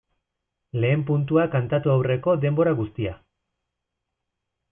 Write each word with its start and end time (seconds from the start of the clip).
Lehen 0.85 1.03
puntua 1.09 1.43
kantatu 1.55 1.93
aurreko 1.97 2.35
denbora 2.47 2.73
guztia. 2.81 3.15